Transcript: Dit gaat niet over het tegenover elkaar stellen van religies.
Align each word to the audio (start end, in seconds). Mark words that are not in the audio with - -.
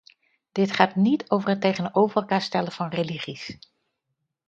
Dit 0.51 0.71
gaat 0.71 0.95
niet 0.95 1.29
over 1.29 1.49
het 1.49 1.61
tegenover 1.61 2.21
elkaar 2.21 2.41
stellen 2.41 2.71
van 2.71 2.89
religies. 2.89 3.57